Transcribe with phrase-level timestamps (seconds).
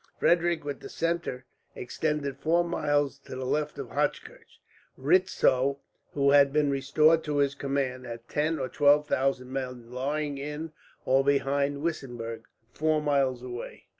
[0.19, 1.45] Frederick, with the centre,
[1.75, 4.59] extended four miles to the left of Hochkirch.
[4.97, 5.77] Retzow,
[6.15, 10.71] who had been restored to his command, had ten or twelve thousand men lying in
[11.05, 13.83] or behind Weissenberg, four miles away.